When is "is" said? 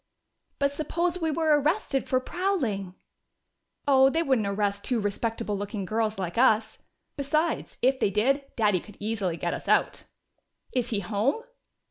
10.73-10.89